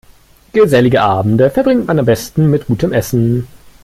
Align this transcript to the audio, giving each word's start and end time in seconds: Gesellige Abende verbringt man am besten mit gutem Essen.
Gesellige 0.51 0.99
Abende 0.99 1.51
verbringt 1.51 1.85
man 1.85 1.99
am 1.99 2.05
besten 2.05 2.49
mit 2.49 2.65
gutem 2.65 2.91
Essen. 2.91 3.45